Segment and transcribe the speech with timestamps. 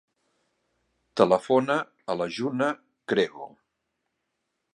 [1.21, 1.75] Telefona
[2.13, 2.71] a la Juna
[3.15, 3.51] Crego.